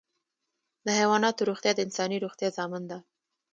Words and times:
د 0.85 0.87
حیواناتو 0.99 1.47
روغتیا 1.49 1.71
د 1.75 1.79
انساني 1.85 2.17
روغتیا 2.25 2.49
ضامن 2.57 2.83
ده. 2.91 2.97